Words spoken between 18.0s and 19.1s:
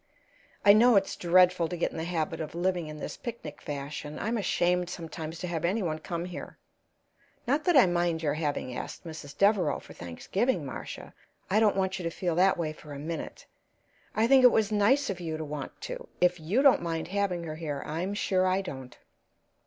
sure I don't.